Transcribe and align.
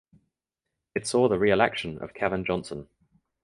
It 0.95 1.05
saw 1.05 1.29
the 1.29 1.37
reelection 1.37 1.99
of 2.01 2.15
Kevin 2.15 2.43
Johnson. 2.43 2.87